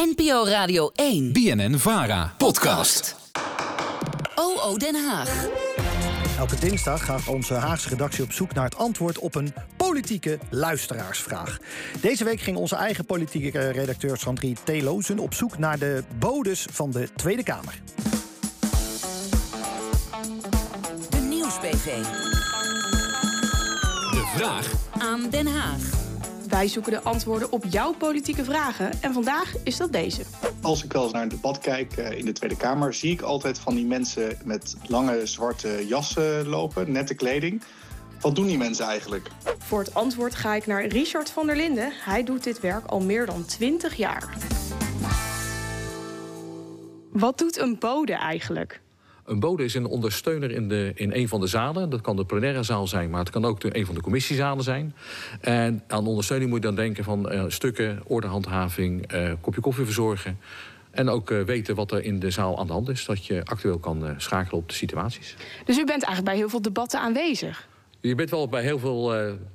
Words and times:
NPO 0.00 0.44
Radio 0.44 0.90
1. 0.94 1.32
BNN 1.32 1.78
Vara. 1.78 2.34
Podcast. 2.38 3.16
OO 4.34 4.76
Den 4.76 4.94
Haag. 4.94 5.46
Elke 6.38 6.56
dinsdag 6.58 7.04
gaat 7.04 7.28
onze 7.28 7.54
Haagse 7.54 7.88
redactie 7.88 8.24
op 8.24 8.32
zoek 8.32 8.54
naar 8.54 8.64
het 8.64 8.76
antwoord 8.76 9.18
op 9.18 9.34
een 9.34 9.54
politieke 9.76 10.38
luisteraarsvraag. 10.50 11.58
Deze 12.00 12.24
week 12.24 12.40
ging 12.40 12.56
onze 12.56 12.76
eigen 12.76 13.04
politieke 13.04 13.70
redacteur 13.70 14.16
Sandrie 14.16 14.56
Thelozen 14.64 15.18
op 15.18 15.34
zoek 15.34 15.58
naar 15.58 15.78
de 15.78 16.04
bodes 16.18 16.66
van 16.70 16.90
de 16.90 17.08
Tweede 17.16 17.42
Kamer. 17.42 17.82
De 21.10 21.18
Nieuwsbv. 21.20 22.02
De 24.10 24.32
vraag 24.36 24.70
Aan 24.98 25.30
Den 25.30 25.46
Haag. 25.46 26.01
Wij 26.52 26.68
zoeken 26.68 26.92
de 26.92 27.02
antwoorden 27.02 27.52
op 27.52 27.64
jouw 27.68 27.92
politieke 27.92 28.44
vragen 28.44 28.90
en 29.00 29.12
vandaag 29.12 29.54
is 29.64 29.76
dat 29.76 29.92
deze. 29.92 30.22
Als 30.60 30.84
ik 30.84 30.92
wel 30.92 31.02
eens 31.02 31.12
naar 31.12 31.22
een 31.22 31.28
debat 31.28 31.58
kijk 31.58 31.96
eh, 31.96 32.18
in 32.18 32.24
de 32.24 32.32
Tweede 32.32 32.56
Kamer, 32.56 32.94
zie 32.94 33.12
ik 33.12 33.20
altijd 33.20 33.58
van 33.58 33.74
die 33.74 33.86
mensen 33.86 34.38
met 34.44 34.76
lange 34.86 35.26
zwarte 35.26 35.86
jassen 35.86 36.48
lopen, 36.48 36.92
nette 36.92 37.14
kleding. 37.14 37.62
Wat 38.20 38.34
doen 38.34 38.46
die 38.46 38.58
mensen 38.58 38.86
eigenlijk? 38.86 39.28
Voor 39.58 39.78
het 39.78 39.94
antwoord 39.94 40.34
ga 40.34 40.54
ik 40.54 40.66
naar 40.66 40.86
Richard 40.86 41.30
van 41.30 41.46
der 41.46 41.56
Linden. 41.56 41.92
Hij 42.04 42.24
doet 42.24 42.44
dit 42.44 42.60
werk 42.60 42.86
al 42.86 43.00
meer 43.00 43.26
dan 43.26 43.44
20 43.44 43.94
jaar. 43.96 44.36
Wat 47.12 47.38
doet 47.38 47.58
een 47.58 47.78
bode 47.78 48.12
eigenlijk? 48.12 48.80
Een 49.24 49.40
bode 49.40 49.64
is 49.64 49.74
een 49.74 49.86
ondersteuner 49.86 50.50
in, 50.50 50.68
de, 50.68 50.92
in 50.94 51.12
een 51.12 51.28
van 51.28 51.40
de 51.40 51.46
zalen. 51.46 51.90
Dat 51.90 52.00
kan 52.00 52.16
de 52.16 52.24
plenaire 52.24 52.62
zaal 52.62 52.86
zijn, 52.86 53.10
maar 53.10 53.20
het 53.20 53.30
kan 53.30 53.44
ook 53.44 53.60
de, 53.60 53.76
een 53.76 53.86
van 53.86 53.94
de 53.94 54.00
commissiezalen 54.00 54.64
zijn. 54.64 54.94
En 55.40 55.82
aan 55.86 56.06
ondersteuning 56.06 56.50
moet 56.50 56.60
je 56.60 56.66
dan 56.66 56.76
denken 56.76 57.04
van 57.04 57.30
eh, 57.30 57.44
stukken, 57.48 58.00
ordehandhaving, 58.06 59.06
eh, 59.06 59.32
kopje 59.40 59.60
koffie 59.60 59.84
verzorgen. 59.84 60.38
En 60.90 61.08
ook 61.08 61.30
eh, 61.30 61.40
weten 61.40 61.74
wat 61.74 61.92
er 61.92 62.04
in 62.04 62.18
de 62.18 62.30
zaal 62.30 62.58
aan 62.58 62.66
de 62.66 62.72
hand 62.72 62.88
is. 62.88 63.04
Dat 63.04 63.26
je 63.26 63.44
actueel 63.44 63.78
kan 63.78 64.14
schakelen 64.16 64.60
op 64.60 64.68
de 64.68 64.74
situaties. 64.74 65.36
Dus 65.64 65.78
u 65.78 65.84
bent 65.84 66.04
eigenlijk 66.04 66.24
bij 66.24 66.36
heel 66.36 66.48
veel 66.48 66.62
debatten 66.62 67.00
aanwezig. 67.00 67.68
Je 68.00 68.14
bent 68.14 68.30
wel 68.30 68.48
bij 68.48 68.62
heel 68.62 68.78
veel 68.78 69.14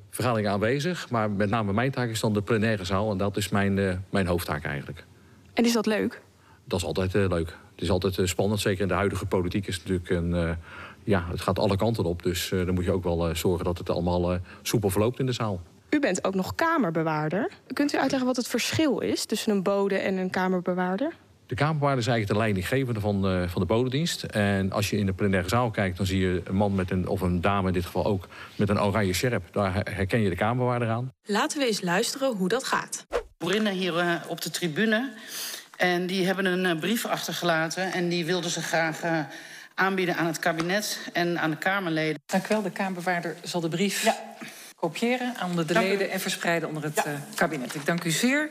vergaderingen 0.10 0.52
aanwezig. 0.52 1.10
Maar 1.10 1.32
met 1.32 1.50
name 1.50 1.74
mijn 1.74 1.92
taak 1.92 2.10
is 2.10 2.20
dan 2.20 2.34
de 2.34 2.42
plenaire 2.42 2.84
zaal. 2.84 3.12
En 3.12 3.18
dat 3.18 3.38
is 3.38 3.50
mijn, 3.50 4.06
mijn 4.10 4.28
hoofdtaak 4.28 4.64
eigenlijk. 4.64 5.06
En 5.54 5.66
is 5.66 5.74
dat 5.74 5.86
leuk? 5.86 6.22
Dat 6.68 6.80
is 6.80 6.86
altijd 6.86 7.16
eh, 7.16 7.28
leuk. 7.28 7.48
Het 7.72 7.82
is 7.82 7.90
altijd 7.90 8.18
eh, 8.18 8.26
spannend. 8.26 8.60
Zeker 8.60 8.82
in 8.82 8.88
de 8.88 8.94
huidige 8.94 9.26
politiek 9.26 9.68
is 9.68 9.76
het 9.76 9.88
natuurlijk 9.88 10.10
een... 10.10 10.34
eh, 10.50 10.56
ja, 11.04 11.26
het 11.30 11.42
gaat 11.42 11.60
alle 11.60 11.78
kanten 11.78 12.04
op. 12.04 12.24
Dus 12.24 12.52
eh, 12.52 12.66
dan 12.66 12.74
moet 12.74 12.84
je 12.84 12.92
ook 12.92 13.04
wel 13.04 13.30
eh, 13.30 13.36
zorgen 13.36 13.66
dat 13.66 13.78
het 13.78 13.90
allemaal 13.90 14.34
eh, 14.34 14.40
soepel 14.62 14.90
verloopt 14.90 15.20
in 15.20 15.26
de 15.26 15.32
zaal. 15.32 15.62
U 15.90 16.00
bent 16.00 16.24
ook 16.26 16.36
nog 16.36 16.56
kamerbewaarder. 16.56 17.50
Kunt 17.74 17.94
u 17.94 17.98
uitleggen 17.98 18.28
wat 18.28 18.36
het 18.36 18.48
verschil 18.48 19.00
is 19.00 19.26
tussen 19.26 19.52
een 19.52 19.64
bode 19.64 19.96
en 19.98 20.18
een 20.18 20.30
kamerbewaarder? 20.30 21.14
De 21.46 21.56
Kamerbewaarder 21.56 22.00
is 22.00 22.08
eigenlijk 22.08 22.40
de 22.40 22.46
leidinggevende 22.46 23.00
van, 23.00 23.28
eh, 23.28 23.48
van 23.50 23.62
de 23.62 23.68
bodedienst. 23.68 24.24
En 24.24 24.72
als 24.72 24.90
je 24.90 24.98
in 24.98 25.06
de 25.06 25.14
plenaire 25.14 25.50
zaal 25.50 25.72
kijkt, 25.72 25.98
dan 25.98 26.06
zie 26.06 26.20
je 26.20 26.42
een 26.44 26.56
man 26.56 26.76
met 26.76 26.92
een, 26.92 27.08
of 27.08 27.22
een 27.22 27.42
dame 27.42 27.68
in 27.68 27.74
dit 27.74 27.86
geval 27.86 28.06
ook, 28.06 28.28
met 28.56 28.70
een 28.70 28.82
oranje 28.82 29.14
sjerp. 29.14 29.44
Daar 29.52 29.74
her- 29.74 29.88
herken 29.94 30.20
je 30.22 30.30
de 30.30 30.36
Kamerbewaarder 30.36 30.90
aan. 30.90 31.12
Laten 31.24 31.60
we 31.60 31.66
eens 31.68 31.82
luisteren 31.82 32.36
hoe 32.36 32.48
dat 32.48 32.64
gaat. 32.64 33.06
boerinnen 33.38 33.74
hier 33.74 34.22
op 34.28 34.42
de 34.42 34.50
tribune. 34.50 35.14
En 35.78 36.08
die 36.08 36.26
hebben 36.26 36.46
een 36.46 36.66
eh, 36.66 36.80
brief 36.80 37.06
achtergelaten. 37.06 37.94
En 37.94 38.10
die 38.10 38.26
wilden 38.26 38.50
ze 38.52 38.62
graag 38.62 39.02
eh, 39.02 39.20
aanbieden 39.74 40.16
aan 40.16 40.26
het 40.26 40.40
kabinet 40.40 41.10
en 41.14 41.40
aan 41.40 41.50
de 41.50 41.58
Kamerleden. 41.58 42.22
Dank 42.26 42.46
u 42.46 42.48
wel. 42.50 42.62
De 42.62 42.72
Kamerbewaarder 42.72 43.36
zal 43.44 43.62
de 43.62 43.70
brief 43.70 44.08
kopiëren 44.76 45.34
onder 45.46 45.68
de 45.68 45.74
leden 45.74 46.10
en 46.10 46.20
verspreiden 46.20 46.70
onder 46.70 46.84
het 46.84 46.98
eh, 46.98 47.14
kabinet. 47.36 47.76
Ik 47.76 47.86
dank 47.86 48.04
u 48.04 48.12
zeer. 48.12 48.50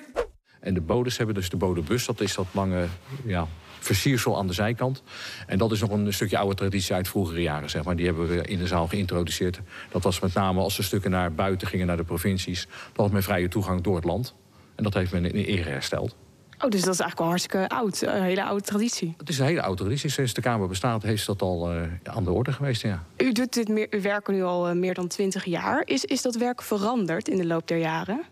En 0.61 0.75
de 0.75 0.81
bodes 0.81 1.17
hebben 1.17 1.35
dus 1.35 1.51
de 1.51 1.57
bodebus. 1.57 2.07
Dat 2.07 2.21
is 2.21 2.35
dat 2.35 2.47
lange 2.53 2.87
ja, 3.25 3.47
versiersel 3.79 4.39
aan 4.39 4.47
de 4.47 4.53
zijkant. 4.53 5.03
En 5.47 5.59
dat 5.59 5.73
is 5.73 5.81
nog 5.81 5.91
een 5.91 6.13
stukje 6.13 6.39
oude 6.39 6.55
traditie 6.55 6.95
uit 6.95 7.09
vroegere 7.09 7.43
jaren. 7.43 7.71
Zeg 7.71 7.85
maar. 7.85 7.97
Die 7.97 8.07
hebben 8.07 8.29
we 8.29 8.43
in 8.43 8.59
de 8.59 8.67
zaal 8.67 8.87
geïntroduceerd. 8.87 9.61
Dat 9.91 10.03
was 10.03 10.21
met 10.21 10.35
name 10.35 10.61
als 10.61 10.77
de 10.77 10.83
stukken 10.83 11.11
naar 11.11 11.33
buiten 11.33 11.69
gingen, 11.69 11.87
naar 11.87 11.97
de 11.97 12.05
provincies. 12.05 12.67
Dat 12.67 12.97
was 12.97 13.11
met 13.11 13.25
vrije 13.25 13.49
toegang 13.49 13.81
door 13.81 13.97
het 13.97 14.05
land. 14.05 14.35
En 14.75 14.83
dat 14.83 14.95
heeft 14.95 15.13
men 15.13 15.25
in 15.25 15.45
ere 15.45 15.71
hersteld. 15.71 16.17
Oh, 16.61 16.71
dus 16.71 16.83
dat 16.83 16.95
is 16.95 17.01
eigenlijk 17.01 17.21
al 17.21 17.27
hartstikke 17.27 17.69
oud. 17.69 18.03
Een 18.03 18.23
hele 18.23 18.45
oude 18.45 18.63
traditie. 18.63 19.15
Het 19.19 19.29
is 19.29 19.39
een 19.39 19.47
hele 19.47 19.63
oude 19.63 19.83
traditie. 19.83 20.11
Sinds 20.11 20.35
de 20.35 20.41
Kamer 20.41 20.69
bestaat 20.69 21.03
heeft 21.03 21.27
dat 21.27 21.43
al 21.43 21.71
eh, 21.71 21.83
aan 22.05 22.25
de 22.25 22.33
orde 22.33 22.53
geweest. 22.53 22.83
Ja. 22.83 23.05
U 23.17 23.33
doet 23.33 23.53
dit 23.53 23.69
meer, 23.69 23.87
uw 23.91 24.01
werk 24.01 24.29
nu 24.29 24.43
al 24.43 24.69
eh, 24.69 24.75
meer 24.75 24.95
dan 24.95 25.09
20 25.09 25.45
jaar. 25.45 25.83
Is, 25.85 26.05
is 26.05 26.23
dat 26.23 26.35
werk 26.35 26.63
veranderd 26.63 27.29
in 27.29 27.37
de 27.37 27.47
loop 27.47 27.69
der 27.69 27.79
jaren? 27.79 28.25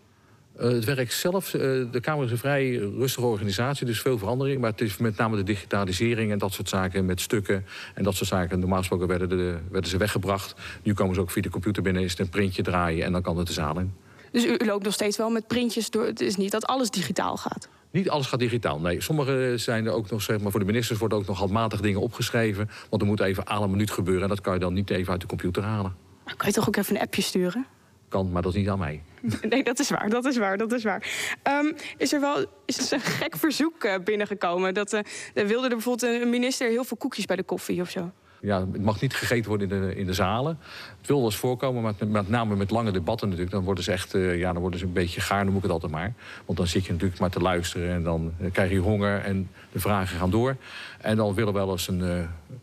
Eh, 0.57 0.69
het 0.69 0.83
werk 0.83 1.11
zelf, 1.11 1.53
eh, 1.53 1.61
de 1.91 1.99
Kamer 2.01 2.25
is 2.25 2.31
een 2.31 2.37
vrij 2.37 2.75
rustige 2.75 3.25
organisatie, 3.25 3.85
dus 3.85 4.01
veel 4.01 4.17
verandering. 4.17 4.61
Maar 4.61 4.71
het 4.71 4.81
is 4.81 4.97
met 4.97 5.17
name 5.17 5.35
de 5.35 5.43
digitalisering 5.43 6.31
en 6.31 6.37
dat 6.37 6.53
soort 6.53 6.69
zaken 6.69 7.05
met 7.05 7.21
stukken 7.21 7.65
en 7.93 8.03
dat 8.03 8.15
soort 8.15 8.29
zaken. 8.29 8.59
Normaal 8.59 8.77
gesproken 8.77 9.07
werden, 9.07 9.29
de, 9.29 9.57
werden 9.71 9.89
ze 9.89 9.97
weggebracht. 9.97 10.55
Nu 10.83 10.93
komen 10.93 11.15
ze 11.15 11.21
ook 11.21 11.31
via 11.31 11.41
de 11.41 11.49
computer 11.49 11.83
binnen, 11.83 12.03
is 12.03 12.11
het 12.11 12.19
een 12.19 12.29
printje 12.29 12.61
draaien 12.61 13.05
en 13.05 13.11
dan 13.11 13.21
kan 13.21 13.37
het 13.37 13.47
de 13.47 13.53
zaal 13.53 13.79
in. 13.79 13.93
Dus 14.31 14.45
u, 14.45 14.55
u 14.57 14.65
loopt 14.65 14.83
nog 14.83 14.93
steeds 14.93 15.17
wel 15.17 15.29
met 15.29 15.47
printjes 15.47 15.89
door. 15.89 16.05
Het 16.05 16.21
is 16.21 16.35
niet 16.35 16.51
dat 16.51 16.65
alles 16.65 16.89
digitaal 16.89 17.37
gaat. 17.37 17.69
Niet 17.95 18.09
alles 18.09 18.27
gaat 18.27 18.39
digitaal. 18.39 18.79
Nee, 18.79 19.01
sommige 19.01 19.53
zijn 19.55 19.85
er 19.85 19.91
ook 19.91 20.09
nog, 20.09 20.21
zeg 20.21 20.39
maar, 20.41 20.51
voor 20.51 20.59
de 20.59 20.65
ministers 20.65 20.99
worden 20.99 21.17
ook 21.17 21.25
nog 21.25 21.37
handmatig 21.37 21.81
dingen 21.81 22.01
opgeschreven. 22.01 22.69
Want 22.89 23.01
er 23.01 23.07
moet 23.07 23.19
even 23.19 23.47
aan 23.47 23.63
een 23.63 23.71
minuut 23.71 23.91
gebeuren 23.91 24.23
en 24.23 24.29
dat 24.29 24.41
kan 24.41 24.53
je 24.53 24.59
dan 24.59 24.73
niet 24.73 24.89
even 24.89 25.11
uit 25.11 25.21
de 25.21 25.27
computer 25.27 25.63
halen. 25.63 25.95
Maar 26.25 26.35
kan 26.35 26.47
je 26.47 26.53
toch 26.53 26.67
ook 26.67 26.75
even 26.75 26.95
een 26.95 27.01
appje 27.01 27.21
sturen? 27.21 27.65
Kan, 28.09 28.31
maar 28.31 28.41
dat 28.41 28.53
is 28.53 28.59
niet 28.59 28.69
aan 28.69 28.79
mij. 28.79 29.01
Nee, 29.49 29.63
dat 29.63 29.79
is 29.79 29.89
waar, 29.89 30.09
dat 30.09 30.25
is 30.25 30.37
waar, 30.37 30.57
dat 30.57 30.71
is 30.71 30.83
waar. 30.83 31.07
Ehm, 31.43 31.71
is 31.97 32.13
er 32.13 32.19
wel 32.19 32.45
is 32.65 32.91
er 32.91 32.97
een 32.97 33.03
gek 33.03 33.35
verzoek 33.37 33.83
eh, 33.83 33.95
binnengekomen? 34.03 34.73
Dat 34.73 34.93
er 34.93 35.05
wilde 35.33 35.63
er 35.67 35.75
bijvoorbeeld 35.75 36.21
een 36.21 36.29
minister 36.29 36.69
heel 36.69 36.83
veel 36.83 36.97
koekjes 36.97 37.25
bij 37.25 37.35
de 37.35 37.43
koffie 37.43 37.81
of 37.81 37.89
zo? 37.89 38.11
Ja, 38.45 38.59
het 38.71 38.83
mag 38.83 39.01
niet 39.01 39.13
gegeten 39.13 39.49
worden 39.49 39.71
in 39.71 39.81
de, 39.81 39.95
in 39.95 40.05
de 40.05 40.13
zalen. 40.13 40.57
Het 40.97 41.07
wil 41.07 41.15
wel 41.15 41.25
eens 41.25 41.35
voorkomen, 41.35 41.81
maar 41.81 41.93
met, 41.99 42.09
met 42.09 42.29
name 42.29 42.55
met 42.55 42.71
lange 42.71 42.91
debatten 42.91 43.27
natuurlijk. 43.27 43.55
Dan 43.55 43.63
worden 43.63 43.83
ze 43.83 43.91
echt, 43.91 44.13
eh, 44.13 44.37
ja, 44.37 44.51
dan 44.51 44.61
worden 44.61 44.79
ze 44.79 44.85
een 44.85 44.93
beetje 44.93 45.21
gaar, 45.21 45.45
noem 45.45 45.55
ik 45.55 45.61
het 45.61 45.71
altijd 45.71 45.91
maar. 45.91 46.13
Want 46.45 46.57
dan 46.57 46.67
zit 46.67 46.85
je 46.85 46.91
natuurlijk 46.91 47.19
maar 47.19 47.29
te 47.29 47.39
luisteren 47.39 47.93
en 47.93 48.03
dan 48.03 48.33
eh, 48.39 48.51
krijg 48.51 48.71
je 48.71 48.77
honger 48.77 49.21
en 49.21 49.49
de 49.71 49.79
vragen 49.79 50.17
gaan 50.17 50.29
door. 50.29 50.55
En 51.01 51.15
dan 51.15 51.33
willen 51.33 51.53
we 51.53 51.59
wel 51.59 51.71
eens 51.71 51.87
een, 51.87 52.03
eh, 52.03 52.19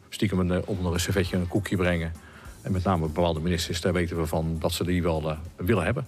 stiekem 0.08 0.38
een, 0.38 0.66
onder 0.66 0.92
een 0.92 1.00
servetje 1.00 1.36
een 1.36 1.48
koekje 1.48 1.76
brengen. 1.76 2.12
En 2.62 2.72
met 2.72 2.84
name 2.84 3.06
bepaalde 3.06 3.40
ministers, 3.40 3.80
daar 3.80 3.92
weten 3.92 4.16
we 4.16 4.26
van 4.26 4.56
dat 4.58 4.72
ze 4.72 4.84
die 4.84 5.02
wel 5.02 5.36
willen 5.56 5.84
hebben. 5.84 6.06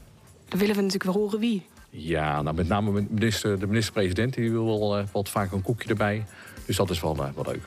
Dan 0.49 0.59
willen 0.59 0.75
we 0.75 0.83
natuurlijk 0.83 1.13
wel 1.13 1.23
horen 1.23 1.41
wie. 1.41 1.67
Ja, 1.91 2.43
nou 2.43 2.57
met 2.57 2.69
name 2.69 3.07
minister, 3.11 3.59
de 3.59 3.67
minister-president, 3.67 4.35
die 4.35 4.51
wil 4.51 4.65
wel 4.65 5.05
wat 5.13 5.29
vaak 5.29 5.53
een 5.53 5.63
koekje 5.63 5.89
erbij. 5.89 6.25
Dus 6.67 6.77
dat 6.77 6.91
is 6.91 7.01
wel, 7.01 7.17
eh, 7.17 7.29
wel 7.35 7.45
leuk. 7.45 7.63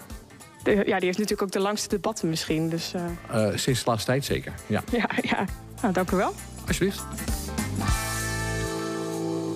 De- 0.68 0.74
ja, 0.76 0.82
die 0.84 1.06
heeft 1.06 1.18
natuurlijk 1.18 1.42
ook 1.42 1.52
de 1.52 1.60
langste 1.60 1.88
debatten 1.88 2.30
misschien. 2.30 2.70
Dus 2.70 2.94
eh, 2.94 3.48
Eh, 3.50 3.58
sinds 3.58 3.84
de 3.84 3.90
laatste 3.90 4.12
tijd 4.12 4.26
zeker, 4.26 4.54
ja. 4.66 4.84
ja, 4.92 5.10
ja. 5.22 5.46
Nou, 5.82 5.94
dank 5.94 6.12
u 6.12 6.16
wel. 6.16 6.34
Alsjeblieft. 6.68 7.02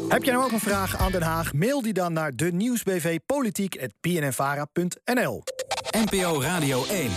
Heb 0.09 0.23
jij 0.23 0.33
nou 0.33 0.45
ook 0.45 0.51
een 0.51 0.59
vraag 0.59 0.97
aan 0.97 1.11
Den 1.11 1.22
Haag? 1.22 1.53
Mail 1.53 1.81
die 1.81 1.94
dan 1.94 2.13
naar 2.13 2.35
de 2.35 2.51
nieuwsbv. 2.51 3.17
NPO 5.91 6.41
Radio 6.41 6.85
1. 6.85 7.09